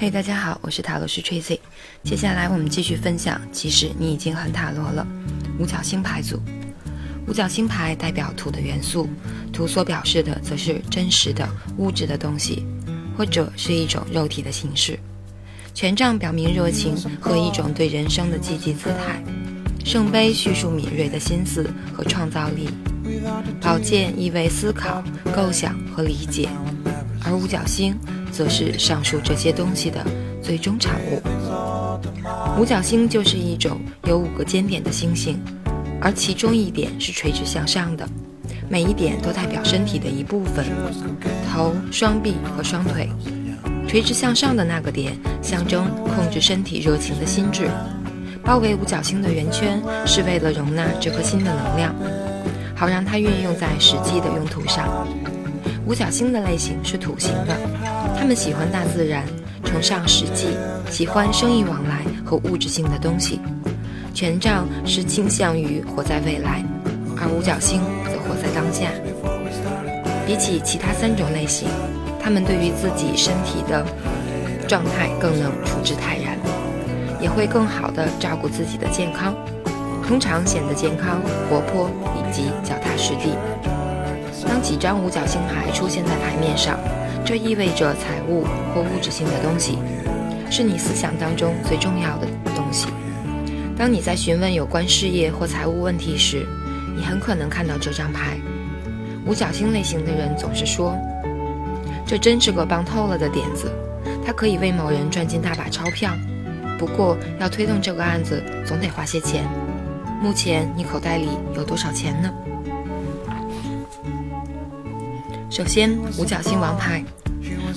[0.00, 1.58] 嘿，大家好，我是塔罗师 Tracy。
[2.04, 5.04] 接下来我们继续分享，其实你已经很塔罗了，
[5.58, 6.40] 五角星牌组。
[7.26, 9.08] 五角星牌代表土的元素，
[9.52, 11.48] 土所表示的则是真实的
[11.78, 12.64] 物质的东西，
[13.16, 14.96] 或者是一种肉体的形式。
[15.74, 19.20] 权杖表明热情和一种对人生的积极姿态，
[19.84, 22.68] 圣杯叙述敏锐的心思和创造力，
[23.60, 25.02] 宝剑意味思考、
[25.34, 26.48] 构想和理解，
[27.24, 27.98] 而五角星
[28.38, 30.06] 则是上述这些东西的
[30.40, 31.20] 最终产物。
[32.56, 35.42] 五角星就是一种有五个尖点的星星。
[36.00, 38.08] 而其中一点是垂直向上的，
[38.68, 40.64] 每一点都代表身体的一部分，
[41.52, 43.08] 头、双臂和双腿。
[43.88, 47.68] 垂直向上的那个点象征控制身体热情的心智。
[48.44, 51.92] 包围五角星的圆圈是为了容纳这颗心的能量，
[52.76, 55.08] 好让它运用在实际的用途上。
[55.88, 57.56] 五角星的类型是土型的，
[58.14, 59.24] 他们喜欢大自然，
[59.64, 60.48] 崇尚实际，
[60.90, 63.40] 喜欢生意往来和物质性的东西。
[64.12, 66.62] 权杖是倾向于活在未来，
[67.16, 68.90] 而五角星则活在当下。
[70.26, 71.66] 比起其他三种类型，
[72.22, 73.82] 他们对于自己身体的
[74.68, 76.36] 状态更能处之泰然，
[77.18, 79.34] 也会更好的照顾自己的健康，
[80.06, 83.32] 通常显得健康、活泼以及脚踏实地。
[84.68, 86.78] 几张五角星牌出现在牌面上，
[87.24, 88.44] 这意味着财务
[88.74, 89.78] 或物质性的东西
[90.50, 92.86] 是你思想当中最重要的东西。
[93.78, 96.46] 当你在询问有关事业或财务问题时，
[96.94, 98.36] 你很可能看到这张牌。
[99.24, 100.94] 五角星类型的人总是说
[102.04, 103.72] ：“这真是个棒透了的点子，
[104.22, 106.12] 它可以为某人赚进大把钞票。
[106.78, 109.48] 不过，要推动这个案子，总得花些钱。
[110.20, 112.30] 目前你口袋里有多少钱呢？”
[115.50, 117.02] 首先，五角星王牌。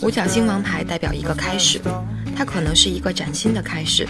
[0.00, 1.80] 五角星王牌代表一个开始，
[2.34, 4.06] 它可能是一个崭新的开始。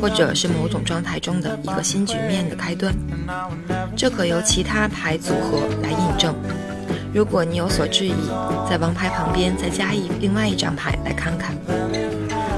[0.00, 2.94] 或者是某种状态中的一个新局面的开端，
[3.96, 6.32] 这可由其他牌组合来印证。
[7.12, 8.14] 如果你有所质疑，
[8.70, 11.56] 在王牌旁边再加一另外一张牌来看看。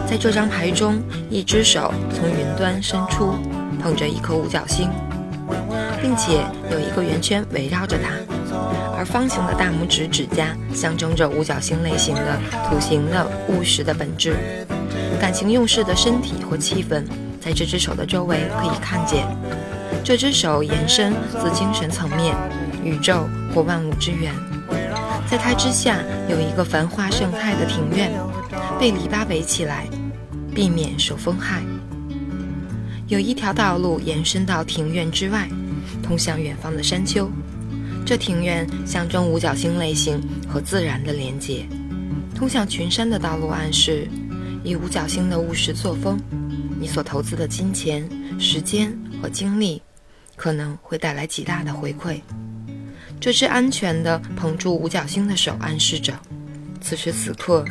[0.06, 3.32] 在这张牌中，一只手从云端伸出，
[3.82, 4.91] 捧着一颗五角星，
[6.03, 8.10] 并且有一个圆圈围绕着它，
[9.04, 14.34] 而方形的大拇指指甲象征着五角星类型的土型的务实的本质。
[15.20, 17.04] 感情用事的身体或气氛，
[17.38, 19.26] 在这只手的周围可以看见。
[20.03, 22.34] 这只手延伸自精神层面，
[22.82, 24.32] 宇宙或万物之源。
[25.26, 25.98] 在它之下
[26.31, 28.10] 有一个繁花盛开的庭院，
[28.81, 29.86] 被篱笆围起来，
[30.54, 31.62] 避免受风害。
[33.09, 35.47] 有一条道路延伸到庭院之外，
[36.03, 37.31] 通向远方的山丘。
[38.04, 41.66] 这庭院象征五角星类型和自然的连接。
[42.34, 44.09] 通向群山的道路暗示。
[44.66, 46.19] 以五角星的务实作风，
[46.81, 48.09] 你所投资的金钱、
[48.41, 49.82] 时间和精力，
[50.37, 52.19] 可能会带来极大的回馈。
[53.20, 56.19] 这只安全的捧住五角星的手暗示着，
[56.81, 57.62] 此时此刻，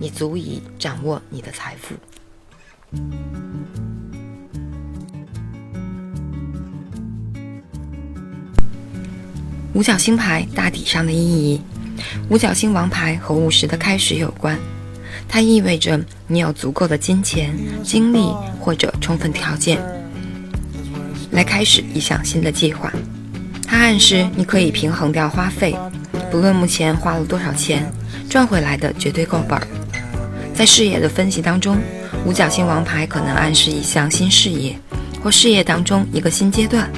[0.00, 1.94] 你足以掌握你的财富。
[9.74, 11.60] 五角星牌大体上的意义：
[12.30, 14.58] 五角星王牌和务实的开始有关。
[15.28, 19.78] 它意味着你有足够的金钱、精力或者充分条件
[21.30, 22.90] 来开始一项新的计划。
[23.66, 25.76] 它暗示你可以平衡掉花费，
[26.30, 27.92] 不论目前花了多少钱，
[28.30, 29.68] 赚回来的绝对够本儿。
[30.54, 31.78] 在事业的分析当中，
[32.24, 34.74] 五角星王牌可能暗示一项新事业，
[35.22, 36.90] 或事业当中一个新阶段。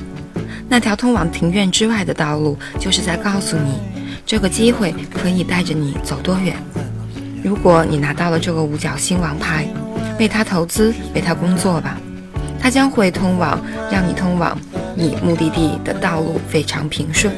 [0.73, 3.73] 那条通往庭院之外的道路，就是在告诉你，
[4.25, 6.55] 这个机会可以带着你走多远。
[7.43, 9.67] 如果你拿到了这个五角星王牌，
[10.21, 11.99] 为它投资，为它工作吧，
[12.61, 13.61] 它将会通往
[13.91, 14.57] 让你通往
[14.95, 17.35] 你目的地的道路非常平顺。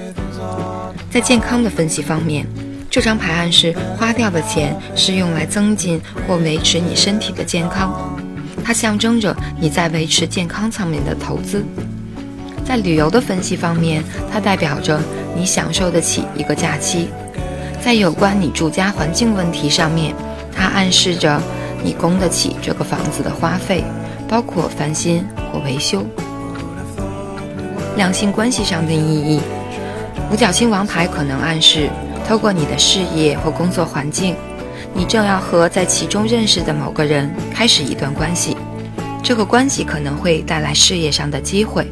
[1.10, 2.46] 在健康的分析方面，
[2.90, 8.14] 这张牌暗示花掉的钱是用来增进或维持你身体的健康，
[8.62, 11.64] 它象征着你在维持健康层面的投资。
[12.64, 15.00] 在旅游的分析方面，它代表着
[15.36, 17.08] 你享受得起一个假期。
[17.80, 20.14] 在有关你住家环境问题上面，
[20.54, 21.40] 它暗示着
[21.82, 23.84] 你供得起这个房子的花费，
[24.28, 26.04] 包括翻新或维修。
[27.96, 29.40] 两性关系上的意义，
[30.30, 31.90] 五角星王牌可能暗示，
[32.26, 34.36] 透过你的事业或工作环境，
[34.94, 38.56] 你正要和在其中认识的某个人开始一段关系。
[39.22, 41.86] 这个关系可能会带来事业上的机会，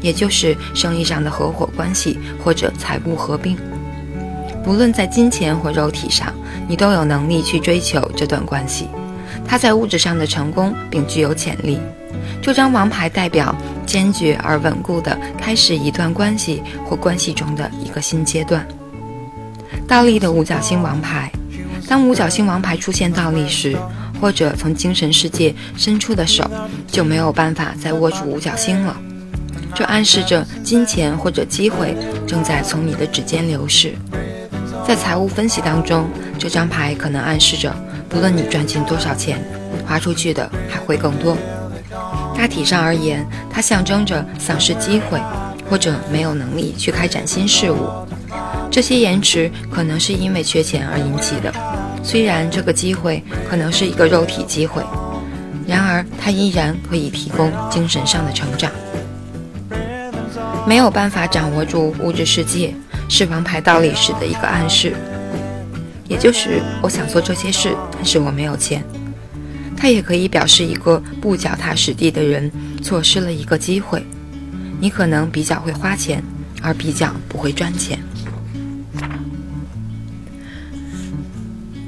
[0.00, 3.56] 也就是生意上的合伙关系或者财务合并。
[4.66, 6.32] 无论在金钱或肉体上，
[6.68, 8.88] 你都有能力去追求这段关系。
[9.46, 11.78] 他在物质上的成功并具有潜力。
[12.42, 13.54] 这张王牌代表
[13.86, 18.66] 坚决而稳固地开始一段关系或关系中的一个新阶段。
[19.86, 21.30] 倒立的五角星王牌，
[21.88, 23.76] 当五角星王牌出现倒立时，
[24.20, 26.48] 或者从精神世界伸出的手
[26.86, 28.96] 就没有办法再握住五角星了，
[29.74, 33.94] 这暗示着金钱或者机会正在从你的指尖流逝。
[34.86, 37.74] 在财务分析当中，这张牌可能暗示着，
[38.08, 39.38] 不论你赚进多少钱，
[39.86, 41.36] 花出去的还会更多。
[42.36, 45.20] 大体上而言，它象征着丧失机会，
[45.68, 47.88] 或者没有能力去开展新事物。
[48.70, 51.52] 这些延迟可能是因为缺钱而引起的。
[52.02, 54.82] 虽然这个机会可能是一个肉体机会，
[55.66, 58.70] 然而它依然可以提供精神上的成长。
[60.68, 62.74] 没有办法掌握住物质世界，
[63.08, 64.94] 是王牌倒立时的一个暗示，
[66.06, 68.84] 也就是我想做这些事，但是我没有钱。
[69.74, 74.04] 它也可以表示一个不脚踏实地的人错失了一个机会。
[74.78, 76.22] 你可能比较会花钱，
[76.60, 77.98] 而比较不会赚钱。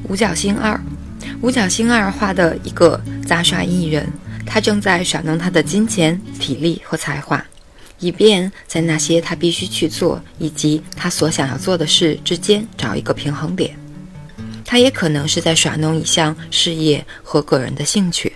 [0.08, 0.80] 五角星二，
[1.42, 4.10] 五角星二画的一个杂耍艺人，
[4.46, 7.44] 他正在耍弄他的金钱、体力和才华，
[8.00, 13.76] 以便在那些他必须去做以及他所想要做的事之间找一个平衡点。
[14.64, 18.32] 他也可能是在耍弄一项事业和个人的兴趣。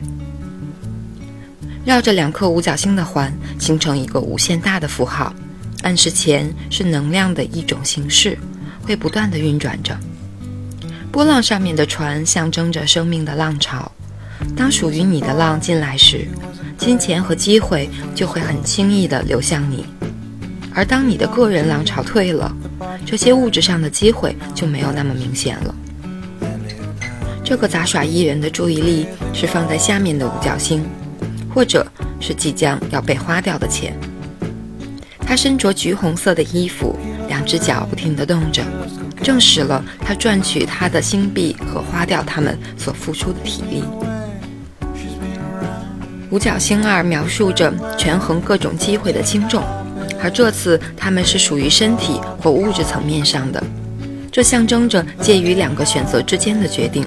[1.85, 5.35] 绕着两颗五角星的环形成一个无限大的符号，
[5.83, 8.39] 暗示钱是能量的一种形式，
[8.83, 9.97] 会不断的运转着。
[11.13, 13.93] 波浪上面的船象征着生命的浪潮。
[14.57, 16.27] 当属于你的浪进来时，
[16.77, 19.85] 金钱和机会就会很轻易地流向你；
[20.75, 22.55] 而当你的个人浪潮退了，
[23.05, 25.75] 这些物质上的机会就没有那么明显了。
[27.45, 30.85] 这个杂耍艺人的注意力是放在下面的五角星，
[31.53, 31.87] 或者
[32.21, 33.95] 是即将要被花掉的钱。
[35.27, 36.97] 他身着橘红色的衣服，
[37.29, 38.63] 两只脚不停地动着。
[39.23, 43.83] 证实了他赚取他的星币和花掉他们所付出的体力。
[46.35, 49.63] 五角星二描述着权衡各种机会的轻重，
[50.21, 53.63] 而这次他们是属于身体或物质层面上的，
[54.33, 57.07] 这象征着介于两个选择之间的决定。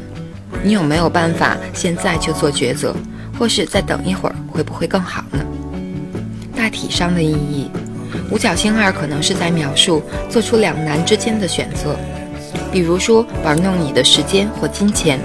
[0.63, 2.95] 你有没有办法现在就做抉择，
[3.37, 5.39] 或是再等一会儿会不会更好呢？
[6.55, 7.69] 大体上的意义。
[8.31, 11.97] 五角星二可能是在描述做出两难之间的选择，
[12.71, 15.19] 比如说玩弄你的时间或金钱，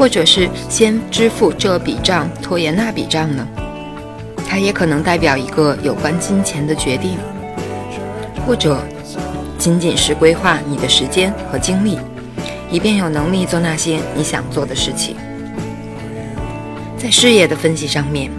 [0.00, 3.46] 或者是先支付这笔账，拖延那笔账呢？
[4.48, 7.18] 它也可能代表一个有关金钱的决定，
[8.46, 8.82] 或者
[9.58, 11.98] 仅仅是规划你的时间和精力，
[12.70, 15.16] 以便有能力做那些你想做的事情。
[16.96, 18.30] 在事业的分析上面，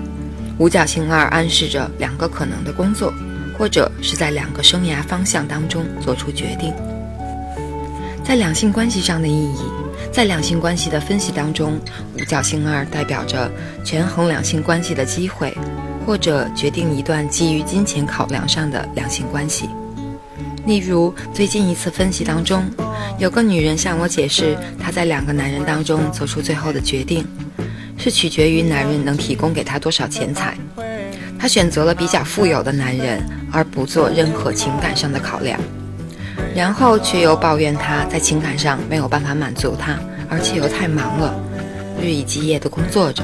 [0.58, 3.14] 五角星二暗示着两个可能的工作。
[3.60, 6.74] 或者是在两个生涯方向当中做出决定，
[8.24, 9.60] 在两性关系上的意义，
[10.12, 11.80] 在两性关系的分析当中，
[12.16, 13.50] 五角星二代表着
[13.84, 15.56] 权衡两性关系的机会，
[16.06, 19.70] 或者决定一段基于金钱考量上的两性关系。
[20.66, 22.70] 例如，最近一次分析当中，
[23.18, 27.26] 有个女人向我解释，她在两个男人当中做出最后的决定，
[27.98, 30.56] 是取决于男人能提供给她多少钱财。
[31.40, 33.22] 她选择了比较富有的男人。
[33.54, 35.60] 而不做任何情感上的考量，
[36.56, 39.98] 然后却又抱怨他在情感上没有办法满足他，
[40.30, 41.34] 而且又太忙了，
[42.02, 43.24] 日以继夜的工作着。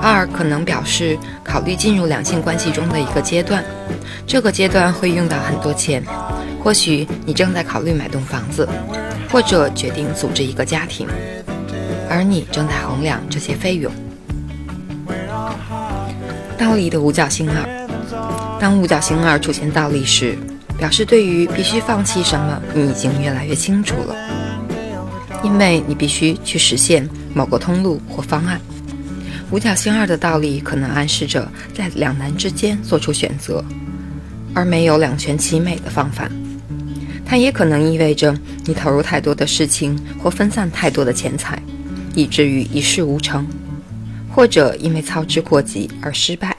[0.00, 3.64] 二可能表示考虑进入两性关系中的一个阶段，
[4.26, 6.02] 这个阶段会用到很多钱，
[6.62, 8.68] 或许你正在考虑买栋房子，
[9.30, 11.06] 或者决定组织一个家庭，
[12.10, 13.92] 而你正在衡量这些费用。
[16.58, 18.58] 道理的五角星二。
[18.60, 20.36] 当五角星二出现倒立时，
[20.82, 24.16] 表示对于必须放弃什么，你已经越来越清楚了，
[25.44, 28.60] 因为你必须去实现某个通路或方案。
[29.52, 33.64] 五角星二的道理可能暗示着在两难之间做出选择，
[34.54, 36.28] 而没有两全其美的方法。
[37.24, 41.62] 它也可能意味着你投入太多的事情或分散太多的钱财，
[42.12, 43.46] 以至于一事无成，
[44.28, 46.56] 或者因为操之过急而失败。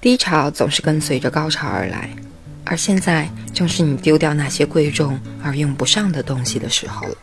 [0.00, 2.08] 低潮总是跟随着高潮而来，
[2.66, 7.16] 而现在正是你丢掉那些贵重而用不上的东西的时候了。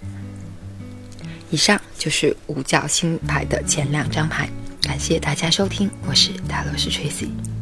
[1.52, 4.50] 以上就是五角星牌的前两张牌，
[4.82, 7.53] 感谢大家收听，我是大乐士 Tracy。